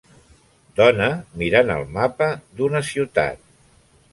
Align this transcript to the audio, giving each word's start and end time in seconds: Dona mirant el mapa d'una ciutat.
Dona 0.79 1.09
mirant 1.41 1.69
el 1.75 1.85
mapa 1.99 2.31
d'una 2.61 2.83
ciutat. 2.91 3.45